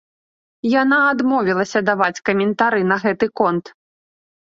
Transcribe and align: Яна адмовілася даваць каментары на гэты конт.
Яна 0.81 0.99
адмовілася 1.11 1.83
даваць 1.91 2.23
каментары 2.33 2.81
на 2.91 3.01
гэты 3.07 3.25
конт. 3.41 3.65